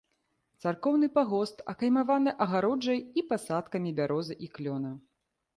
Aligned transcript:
Царкоўны 0.61 1.09
пагост 1.17 1.61
акаймаваны 1.75 2.31
агароджай 2.45 2.99
і 3.23 3.25
пасадкамі 3.33 3.89
бярозы 4.01 4.35
і 4.49 4.51
клёна. 4.57 4.91